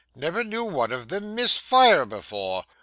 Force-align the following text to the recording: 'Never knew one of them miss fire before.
'Never 0.15 0.43
knew 0.43 0.65
one 0.65 0.91
of 0.91 1.09
them 1.09 1.35
miss 1.35 1.57
fire 1.57 2.07
before. 2.07 2.63